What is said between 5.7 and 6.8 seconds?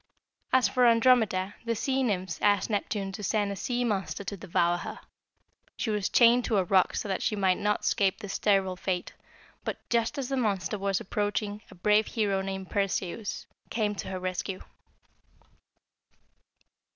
She was chained to a